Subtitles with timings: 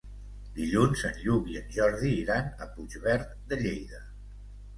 [0.53, 4.03] Dilluns en Lluc i en Jordi iran a Puigverd de Lleida.